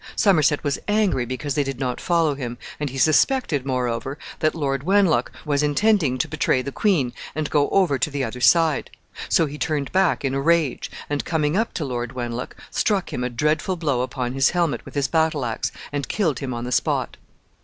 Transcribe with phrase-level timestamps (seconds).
[0.15, 4.81] Somerset was angry because they did not follow him, and he suspected, moreover, that Lord
[4.81, 8.89] Wenlock was intending to betray the queen and go over to the other side;
[9.29, 13.23] so he turned back in a rage, and, coming up to Lord Wenlock, struck him
[13.23, 16.71] a dreadful blow upon his helmet with his battle axe, and killed him on the
[16.71, 17.17] spot.